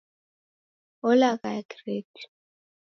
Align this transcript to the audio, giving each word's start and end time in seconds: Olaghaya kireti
Olaghaya 1.09 1.59
kireti 1.69 2.21